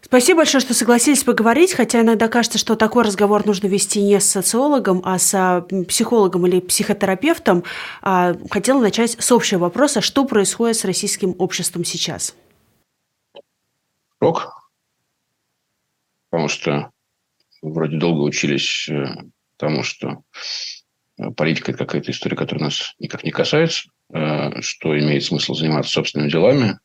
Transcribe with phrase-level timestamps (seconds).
[0.00, 4.24] Спасибо большое, что согласились поговорить, хотя иногда кажется, что такой разговор нужно вести не с
[4.24, 7.64] социологом, а с психологом или психотерапевтом.
[8.00, 12.36] А, хотела начать с общего вопроса, что происходит с российским обществом сейчас?
[14.22, 14.70] Шок.
[16.30, 16.90] Потому что
[17.62, 19.14] вроде долго учились э,
[19.56, 20.22] тому, что
[21.18, 25.92] э, политика– это какая-то история, которая нас никак не касается, э, что имеет смысл заниматься
[25.92, 26.78] собственными делами,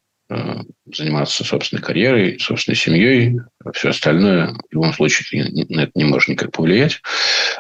[0.86, 3.40] заниматься собственной карьерой, собственной семьей.
[3.74, 7.02] Все остальное, в любом случае, на это не может никак повлиять.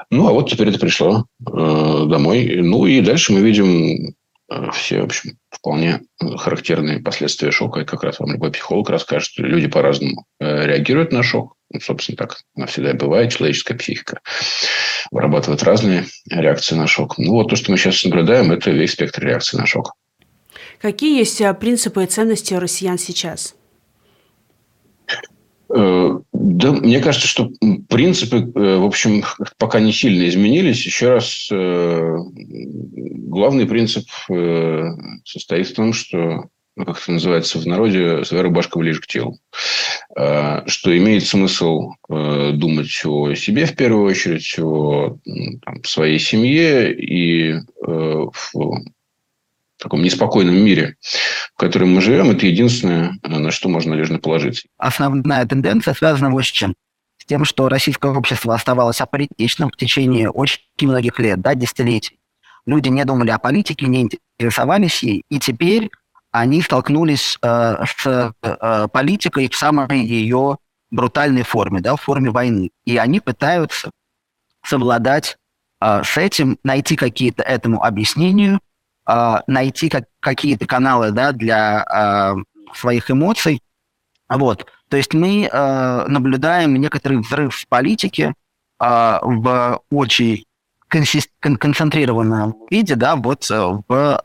[0.09, 2.55] Ну, а вот теперь это пришло э, домой.
[2.61, 4.16] Ну, и дальше мы видим
[4.49, 7.81] э, все, в общем, вполне характерные последствия шока.
[7.81, 9.31] И как раз вам любой психолог расскажет.
[9.38, 11.55] Люди по-разному реагируют на шок.
[11.71, 13.31] Ну, собственно, так она всегда и бывает.
[13.31, 14.21] Человеческая психика
[15.11, 17.17] вырабатывает разные реакции на шок.
[17.17, 19.94] Ну, вот то, что мы сейчас наблюдаем, это весь спектр реакции на шок.
[20.83, 23.55] Какие есть а, принципы и ценности россиян сейчас?
[25.73, 27.49] Э, да, мне кажется, что
[27.87, 29.23] принципы, э, в общем,
[29.58, 30.85] пока не сильно изменились.
[30.85, 34.03] Еще раз, э, главный принцип
[35.23, 39.38] состоит в том, что, ну, как это называется в народе, своя рубашка ближе к телу.
[40.13, 45.17] Что имеет смысл думать о себе в первую очередь, о
[45.63, 48.53] там, своей семье и в
[49.84, 50.95] таком неспокойном мире,
[51.53, 54.67] в котором мы живем, это единственное, на что можно надежно положиться.
[54.78, 56.73] Основная тенденция связана вот с чем?
[57.17, 62.20] С тем, что российское общество оставалось аполитичным в течение очень многих лет, да, десятилетий.
[62.66, 65.89] Люди не думали о политике, не интересовались ей, и теперь
[66.31, 70.58] они столкнулись э, с э, политикой в самой ее
[70.89, 72.72] брутальной форме, да, в форме войны.
[72.86, 73.92] И они пытаются
[74.66, 75.38] совладать
[75.81, 78.59] э, с этим, найти какие-то этому объяснению–
[79.07, 83.61] э, найти как, какие-то каналы да, для э, своих эмоций.
[84.29, 84.65] Вот.
[84.89, 88.33] То есть мы э, наблюдаем некоторый взрыв в политике
[88.79, 90.45] э, в очень
[90.89, 94.19] консист- кон- концентрированном виде, да, вот в, в,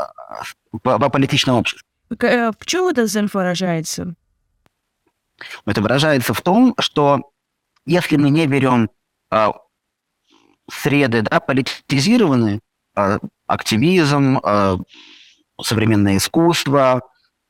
[0.73, 1.83] в политичном обществе.
[2.11, 4.15] В чем этот взрыв выражается?
[5.67, 7.31] Это выражается в том, что
[7.87, 8.91] если мы не берем
[9.31, 9.49] э,
[10.71, 12.61] среды да, политизированные,
[12.97, 13.19] э,
[13.49, 14.77] активизм, э,
[15.61, 17.03] современное искусство,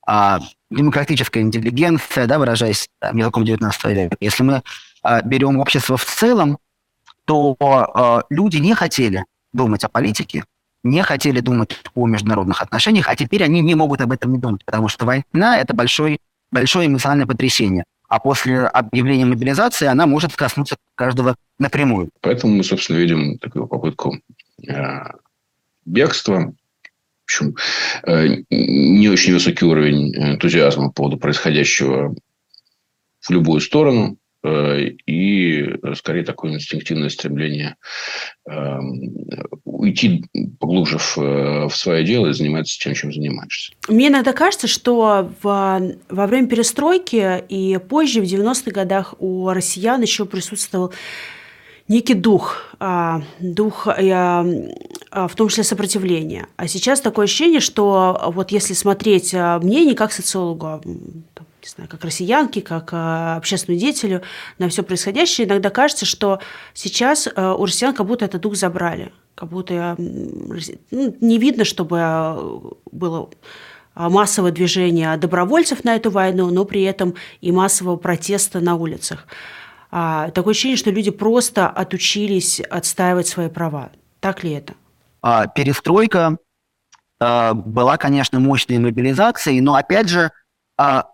[0.08, 0.38] э,
[0.70, 4.16] демократическая интеллигенция, да, выражаясь там, языком 19 века.
[4.20, 4.62] Если мы
[5.04, 6.58] э, берем общество в целом,
[7.24, 10.44] то э, люди не хотели думать о политике,
[10.82, 14.64] не хотели думать о международных отношениях, а теперь они не могут об этом не думать,
[14.64, 16.20] потому что война– это большой,
[16.50, 17.84] большое эмоциональное потрясение.
[18.08, 22.08] А после объявления мобилизации она может коснуться каждого напрямую.
[22.22, 24.16] Поэтому мы, собственно, видим такую попытку
[25.88, 26.52] бегства.
[27.22, 27.56] В общем,
[28.06, 32.14] э, не очень высокий уровень энтузиазма по поводу происходящего
[33.20, 37.76] в любую сторону э, и скорее такое инстинктивное стремление
[38.48, 38.78] э,
[39.64, 40.24] уйти
[40.58, 41.16] поглубже в,
[41.68, 43.72] в свое дело и заниматься тем, чем занимаешься.
[43.88, 50.00] Мне иногда кажется, что в, во время перестройки и позже, в 90-х годах, у россиян
[50.00, 50.94] еще присутствовал
[51.88, 53.86] некий дух, а, дух
[55.10, 56.46] в том числе сопротивления.
[56.56, 61.88] А сейчас такое ощущение, что вот если смотреть мне не как социологу, а не знаю,
[61.90, 64.22] как россиянке, как общественному деятелю
[64.58, 66.40] на все происходящее, иногда кажется, что
[66.74, 73.30] сейчас у россиян как будто этот дух забрали, как будто ну, не видно, чтобы было
[73.94, 79.26] массовое движение добровольцев на эту войну, но при этом и массового протеста на улицах.
[79.90, 83.90] А, такое ощущение, что люди просто отучились отстаивать свои права.
[84.20, 84.74] Так ли это?
[85.30, 86.38] А, перестройка
[87.20, 90.32] а, была, конечно, мощной мобилизацией, но, опять же,
[90.78, 91.08] а,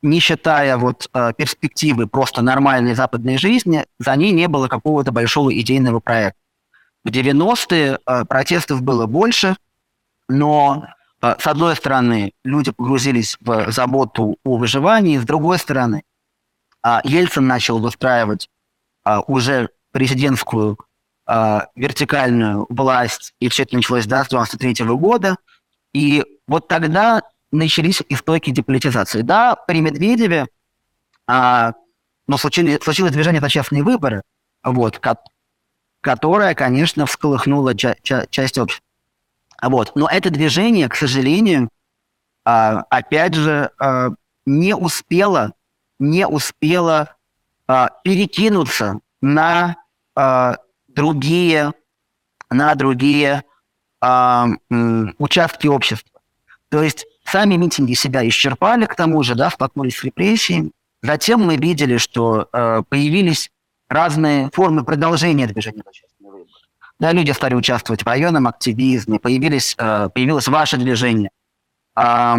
[0.00, 6.00] не считая вот перспективы просто нормальной западной жизни, за ней не было какого-то большого идейного
[6.00, 6.40] проекта.
[7.04, 9.56] В 90-е а, протестов было больше,
[10.30, 10.86] но
[11.20, 16.02] с одной стороны, люди погрузились в заботу о выживании, с другой стороны,
[17.04, 18.48] Ельцин начал выстраивать
[19.28, 20.78] уже президентскую
[21.26, 25.36] а, вертикальную власть, и все это началось да, с 93 года.
[25.92, 29.22] И вот тогда начались истоки деполитизации.
[29.22, 30.46] Да, при Медведеве
[31.26, 31.72] а,
[32.26, 34.22] но случилось, случилось движение «За честные выборы»,
[34.62, 35.18] вот, ко
[36.00, 38.84] которое, конечно, всколыхнуло ча ча часть общества.
[39.62, 39.92] Вот.
[39.94, 41.68] Но это движение, к сожалению,
[42.44, 44.10] а, опять же, а,
[44.44, 45.52] не успело
[45.98, 47.14] не успела
[47.68, 49.76] а, перекинуться на
[50.94, 51.72] другие,
[52.50, 53.44] на другие
[54.00, 54.48] а,
[55.18, 56.20] участки общества.
[56.68, 60.72] То есть сами митинги себя исчерпали, к тому же, да, столкнулись с репрессиями.
[61.02, 63.50] затем мы видели, что э, появились
[63.88, 66.48] разные формы продолжения движения честные выборы.
[66.98, 71.30] Да, люди стали участвовать в районном активизме, появились, э, появилось ваше движение.
[71.94, 72.36] Э,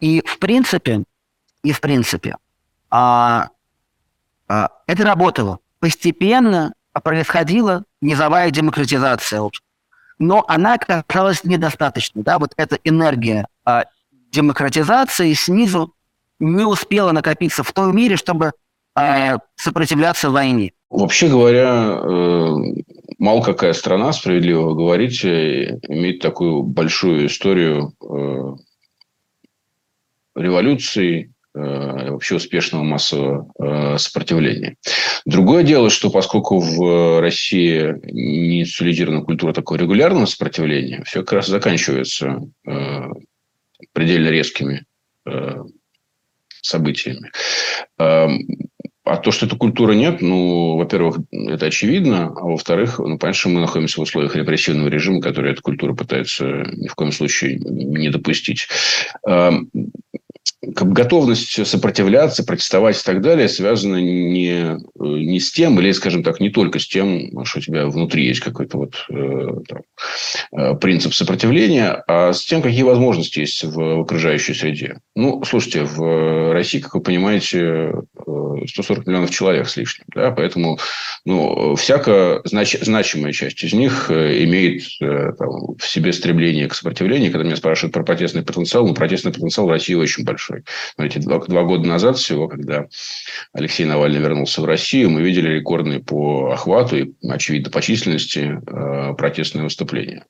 [0.00, 1.04] и в принципе,
[1.62, 2.36] и в принципе,
[2.90, 3.40] э,
[4.48, 5.58] э, это работало.
[5.80, 6.72] Постепенно
[7.02, 9.48] происходила низовая демократизация.
[10.18, 12.22] Но она оказалась недостаточной.
[12.22, 12.38] Да?
[12.38, 13.82] Вот эта энергия э,
[14.30, 15.94] демократизации снизу
[16.38, 18.52] не успела накопиться в той мере, чтобы
[18.96, 20.72] э, сопротивляться войне.
[20.90, 22.54] Вообще говоря, э,
[23.18, 28.56] мало какая страна, справедливо говорить, имеет такую большую историю э,
[30.34, 34.76] революции, э, вообще успешного массового сопротивления.
[35.24, 41.48] Другое дело, что поскольку в России не институализирована культура такого регулярного сопротивления, все как раз
[41.48, 42.40] заканчивается
[43.92, 44.84] предельно резкими
[46.62, 47.30] событиями.
[49.02, 53.48] А то, что этой культуры нет, ну, во-первых, это очевидно, а во-вторых, ну, понятно, что
[53.48, 56.44] мы находимся в условиях репрессивного режима, который эту культуру пытается
[56.76, 58.68] ни в коем случае не допустить
[60.62, 66.50] готовность сопротивляться, протестовать и так далее связана не, не с тем, или, скажем так, не
[66.50, 69.82] только с тем, что у тебя внутри есть какой-то вот э, там,
[70.52, 74.98] э, принцип сопротивления, а с тем, какие возможности есть в, в окружающей среде.
[75.16, 77.94] Ну, слушайте, в России, как вы понимаете,
[78.66, 80.78] 140 э, миллионов человек с лишним, да, поэтому
[81.24, 87.32] ну, всякая знач, значимая часть из них имеет там, в себе стремление к сопротивлению.
[87.32, 90.64] Когда меня спрашивают про протестный потенциал, ну, протестный потенциал в России очень большой.
[90.94, 92.86] Смотрите, два, два года назад всего, когда
[93.52, 99.14] Алексей Навальный вернулся в Россию, мы видели рекордные по охвату и, очевидно, по численности э,
[99.14, 100.26] протестные выступления.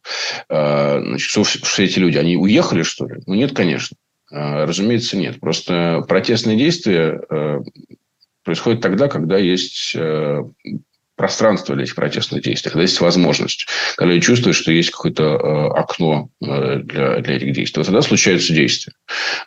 [0.48, 3.20] Э, значит, все эти люди, они уехали, что ли?
[3.26, 3.96] Ну, нет, конечно.
[4.30, 5.40] Э, разумеется, нет.
[5.40, 7.60] Просто протестные действия э,
[8.44, 10.42] происходят тогда, когда есть э,
[11.20, 15.68] пространство для этих протестных действий, когда есть возможность, когда люди чувствуют, что есть какое-то э,
[15.78, 17.78] окно э, для, для этих действий.
[17.78, 18.94] Вот тогда случаются действия.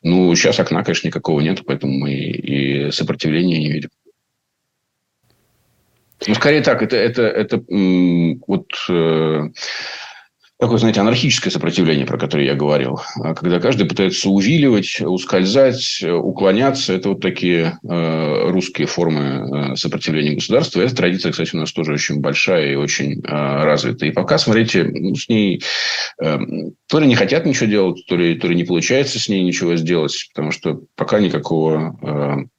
[0.04, 3.90] Ну, сейчас окна, конечно, никакого нет, поэтому мы и сопротивления не видим.
[6.28, 9.50] Ну, скорее так, это, это, это вот э,
[10.64, 16.94] такое, знаете, анархическое сопротивление, про которое я говорил, а когда каждый пытается увиливать, ускользать, уклоняться.
[16.94, 20.80] Это вот такие э, русские формы э, сопротивления государства.
[20.80, 24.06] Эта традиция, кстати, у нас тоже очень большая и очень э, развита.
[24.06, 25.62] И пока, смотрите, ну, с ней
[26.22, 26.40] э,
[26.88, 29.76] то ли не хотят ничего делать, то ли, то ли не получается с ней ничего
[29.76, 32.53] сделать, потому что пока никакого э,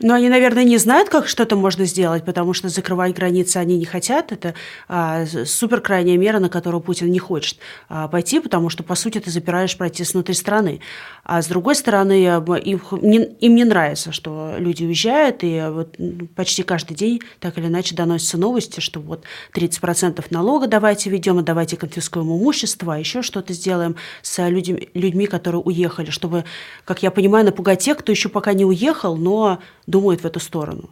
[0.00, 3.84] но они, наверное, не знают, как что-то можно сделать, потому что закрывать границы они не
[3.84, 4.32] хотят.
[4.32, 4.54] Это
[4.88, 7.58] а, супер крайняя мера, на которую Путин не хочет
[7.88, 10.80] а, пойти, потому что, по сути, ты запираешь протест внутри страны.
[11.22, 12.24] А с другой стороны,
[12.64, 15.96] им не, им не нравится, что люди уезжают, и вот
[16.34, 19.24] почти каждый день так или иначе доносятся новости, что вот
[19.54, 25.26] 30% налога давайте ведем, а давайте конфискуем имущество, а еще что-то сделаем с людьми, людьми,
[25.26, 26.44] которые уехали, чтобы,
[26.84, 30.90] как я понимаю, напугать тех, кто еще пока не уехал, но думают в эту сторону.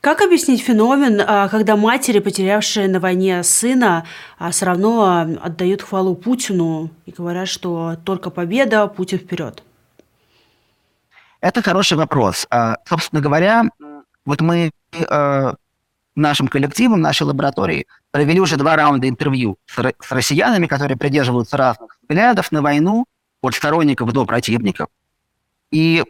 [0.00, 4.06] Как объяснить феномен, а, когда матери, потерявшие на войне сына,
[4.38, 9.62] а, все равно отдают хвалу Путину и говорят, что только победа, Путин вперед?
[11.40, 12.46] Это хороший вопрос.
[12.50, 13.64] А, собственно говоря,
[14.24, 14.70] вот мы
[16.16, 22.52] нашим коллективом, нашей лаборатории провели уже два раунда интервью с россиянами, которые придерживаются разных взглядов
[22.52, 23.06] на войну,
[23.42, 24.88] от сторонников до противников.
[25.70, 26.04] И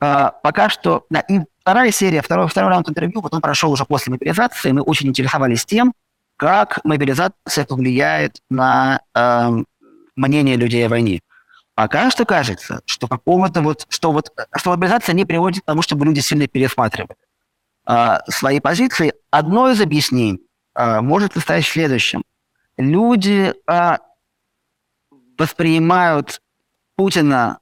[0.00, 3.84] а, пока что, да, и вторая серия, второй, второй раунд интервью, вот он прошел уже
[3.84, 5.94] после мобилизации, мы очень интересовались тем,
[6.36, 9.50] как мобилизация повлияет на э,
[10.16, 11.20] мнение людей о войне.
[11.74, 16.04] Пока что кажется, что какого-то вот, что вот, что мобилизация не приводит к тому, чтобы
[16.04, 17.16] люди сильно пересматривали
[17.88, 19.14] э, свои позиции.
[19.30, 20.40] Одно из объяснений
[20.74, 22.22] э, может состоять в следующем.
[22.76, 23.96] Люди э,
[25.38, 26.42] воспринимают
[26.96, 27.60] Путина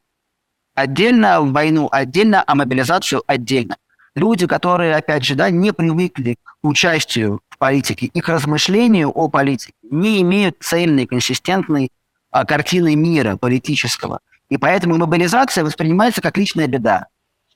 [0.75, 3.77] отдельно войну, отдельно, а мобилизацию отдельно.
[4.15, 9.29] Люди, которые, опять же, да, не привыкли к участию в политике и к размышлению о
[9.29, 11.91] политике, не имеют цельной, консистентной
[12.31, 14.21] а, картины мира политического.
[14.49, 17.07] И поэтому мобилизация воспринимается как личная беда.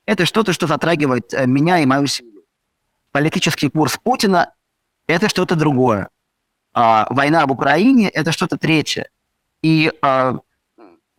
[0.05, 2.43] Это что-то, что затрагивает а, меня и мою семью.
[3.11, 4.53] Политический курс Путина–
[5.07, 6.09] это что-то другое.
[6.73, 9.09] А, война в Украине– это что-то третье.
[9.61, 10.35] И а,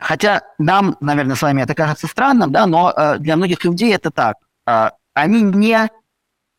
[0.00, 4.10] Хотя нам, наверное, с вами это кажется странным, да, но э, для многих людей это
[4.10, 4.36] так.
[4.66, 5.90] Э, они не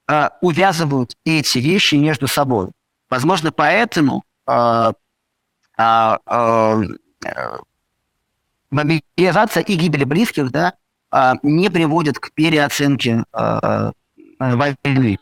[0.07, 2.69] э, увязывают эти вещи между собой.
[3.09, 4.93] Возможно, поэтому э,
[5.77, 6.81] э, э,
[8.69, 10.75] мобилизация и гибель близких, да,
[11.11, 13.91] э, не приводит к переоценке э,
[14.39, 15.17] войны.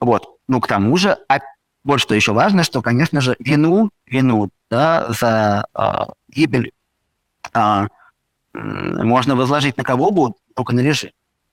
[0.00, 0.38] Вот.
[0.48, 1.40] Ну, к тому же, а
[1.84, 6.72] вот что еще важно, что, конечно же, вину, вину да, за э, гибель
[7.58, 11.10] э, можно возложить на кого угодно, только на режим.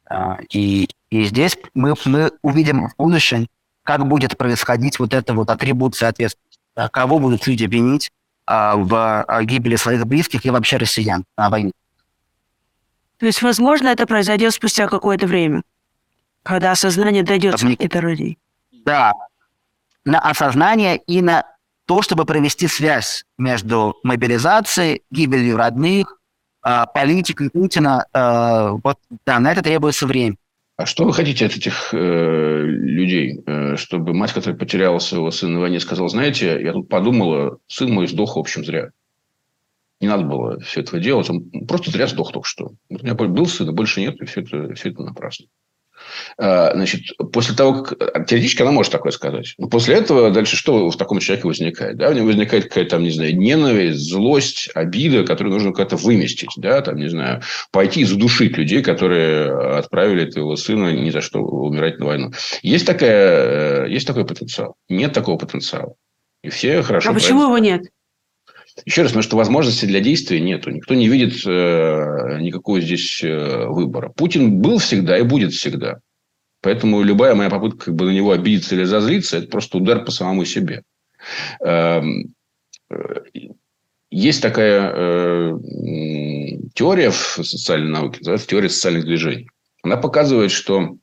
[0.09, 3.47] Э, и, и здесь мы, мы увидим в будущем,
[3.83, 6.59] как будет происходить вот эта вот атрибуция ответственности.
[6.75, 8.11] Да, кого будут люди винить
[8.45, 11.71] а, в а, гибели своих близких и вообще россиян на войне.
[13.17, 15.63] То есть, возможно, это произойдет спустя какое-то время,
[16.43, 18.37] когда осознание дойдет до каких-то людей.
[18.71, 19.13] Да,
[20.03, 21.45] на осознание и на
[21.85, 26.17] то, чтобы провести связь между мобилизацией, гибелью родных,
[26.61, 28.05] а, политикой Путина.
[28.83, 30.37] Вот, да, на это требуется время.
[30.77, 33.41] А что вы хотите от этих э, людей?
[33.45, 37.89] Э, чтобы мать, которая потеряла своего сына на войне, сказала, знаете, я тут подумала, сын
[37.93, 38.89] мой сдох, в общем, зря.
[40.01, 41.29] Не надо было все это делать.
[41.29, 42.73] Он просто зря сдох только что.
[42.89, 45.45] У меня был сын, а больше нет, и все это, все это напрасно.
[46.37, 48.25] А, значит, после того, как...
[48.27, 49.53] Теоретически она может такое сказать.
[49.57, 51.97] Но после этого дальше что в таком человеке возникает?
[51.97, 52.09] Да?
[52.09, 56.49] У него возникает какая-то, там, не знаю, ненависть, злость, обида, которую нужно как-то выместить.
[56.57, 56.81] Да?
[56.81, 61.99] Там, не знаю, пойти и задушить людей, которые отправили этого сына ни за что умирать
[61.99, 62.31] на войну.
[62.61, 64.75] Есть, такая, э, есть такой потенциал?
[64.89, 65.95] Нет такого потенциала.
[66.43, 67.09] И все хорошо...
[67.09, 67.83] А почему его нет?
[68.83, 70.69] Еще раз, потому что возможности для действия нету.
[70.69, 74.09] Никто не видит э, никакого здесь э, выбора.
[74.09, 75.99] Путин был всегда и будет всегда.
[76.61, 80.11] Поэтому любая моя попытка как бы на него обидеться или разозлиться, это просто удар по
[80.11, 80.83] самому себе.
[81.61, 82.33] Эм,
[82.89, 82.95] э,
[84.09, 85.57] есть такая э,
[86.73, 89.49] теория в социальной науке, называется теория социальных движений.
[89.83, 90.97] Она показывает, что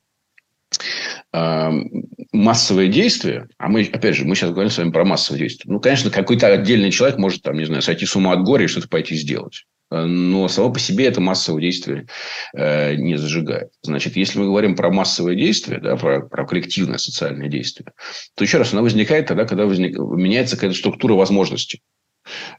[1.33, 5.71] массовые действия, а мы, опять же, мы сейчас говорим с вами про массовые действия.
[5.71, 8.67] Ну, конечно, какой-то отдельный человек может, там, не знаю, сойти с ума от горя и
[8.67, 9.65] что-то пойти сделать.
[9.91, 12.07] Но само по себе это массовое действие
[12.55, 13.69] э, не зажигает.
[13.83, 17.93] Значит, если мы говорим про массовое действие, да, про, про коллективное социальное действие,
[18.35, 21.81] то еще раз, оно возникает тогда, когда возник, меняется какая-то структура возможностей.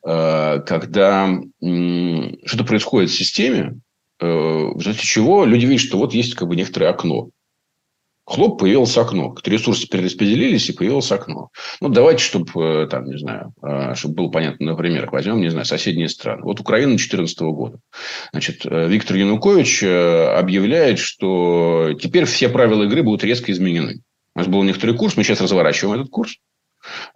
[0.06, 1.28] Э, когда
[1.60, 3.80] что-то происходит в системе,
[4.20, 7.30] э, в результате чего люди видят, что вот есть как бы некоторое окно
[8.24, 9.34] хлоп, появилось окно.
[9.44, 11.50] Ресурсы перераспределились, и появилось окно.
[11.80, 15.66] Ну, давайте, чтобы, э, там, не знаю, э, чтобы было понятно, например, возьмем, не знаю,
[15.66, 16.42] соседние страны.
[16.42, 17.78] Вот Украина 2014 года.
[18.32, 24.00] Значит, э, Виктор Янукович объявляет, что теперь все правила игры будут резко изменены.
[24.34, 26.38] У нас был некоторый курс, мы сейчас разворачиваем этот курс,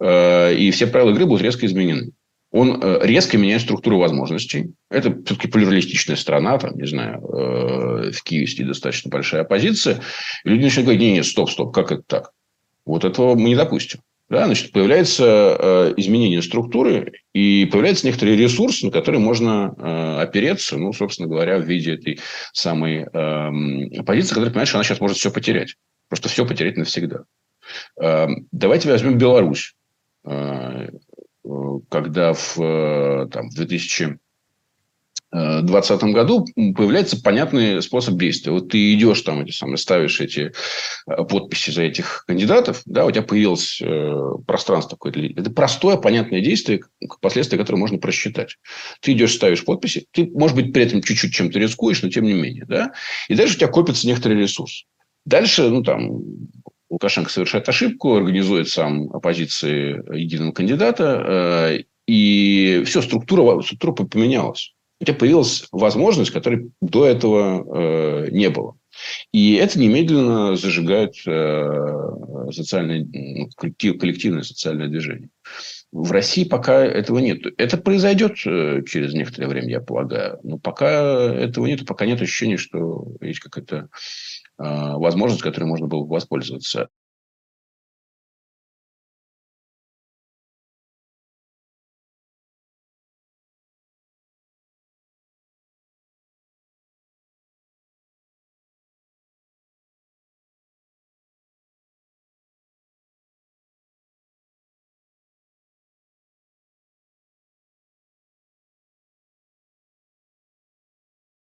[0.01, 2.11] и все правила игры будут резко изменены
[2.51, 4.73] он э, резко меняет структуру возможностей.
[4.89, 10.01] Это все-таки плюралистичная страна, там, не знаю, э, в Киеве сидит достаточно большая оппозиция.
[10.43, 12.31] И люди начинают говорить, нет, нет, стоп, стоп, как это так?
[12.85, 14.01] Вот этого мы не допустим.
[14.29, 20.93] Да, значит, появляется э, изменение структуры, и появляется некоторый ресурс, на который можно опереться, ну,
[20.93, 22.19] собственно говоря, в виде этой
[22.53, 25.75] самой оппозиции, которая понимает, что она сейчас может все потерять.
[26.09, 27.23] Просто все потерять навсегда.
[28.01, 29.75] Э, давайте возьмем Беларусь.
[31.49, 38.51] Э, когда в, э, там, в 2020 году появляется понятный способ действия.
[38.51, 40.53] Вот ты идешь там, эти самые, ставишь эти
[41.07, 43.81] э, подписи за этих кандидатов, да, у тебя появилось
[44.45, 45.19] пространство какое-то.
[45.39, 46.81] Это простое, понятное действие,
[47.21, 48.57] последствия которое можно просчитать.
[49.01, 52.33] Ты идешь, ставишь подписи, ты, может быть, при этом чуть-чуть чем-то рискуешь, но тем не
[52.33, 52.91] менее, да,
[53.27, 54.85] и дальше у тебя копится некоторый ресурс.
[55.25, 56.21] Дальше, ну, там,
[56.89, 64.73] Лукашенко совершает ошибку, организует сам оппозиции единого кандидата, э, и все, структура, структура поменялась.
[64.99, 68.75] У тебя появилась возможность, которой до этого э, не было.
[69.31, 73.07] И это немедленно зажигает э, социальное,
[73.55, 75.29] коллективное социальное движение.
[75.91, 77.41] В России пока этого нет.
[77.57, 80.39] Это произойдет через некоторое время, я полагаю.
[80.43, 83.89] Но пока этого нет, пока нет ощущения, что есть какая-то
[84.59, 86.89] возможность, которой можно было бы воспользоваться.